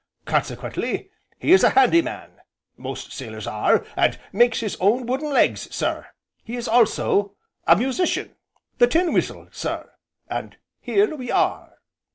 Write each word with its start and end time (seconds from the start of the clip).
Consequently 0.25 1.11
he 1.37 1.51
is 1.53 1.63
a 1.63 1.69
handy 1.69 2.01
man, 2.01 2.41
most 2.75 3.11
sailors 3.13 3.45
are 3.45 3.85
and 3.95 4.19
makes 4.33 4.59
his 4.59 4.75
own 4.79 5.05
wooden 5.05 5.29
legs, 5.29 5.67
sir, 5.71 6.07
he 6.43 6.55
is 6.55 6.67
also 6.67 7.35
a 7.67 7.75
musician 7.75 8.35
the 8.79 8.87
tin 8.87 9.13
whistle, 9.13 9.47
sir, 9.51 9.91
and 10.27 10.57
here 10.79 11.15
we 11.15 11.29
are!" 11.29 11.75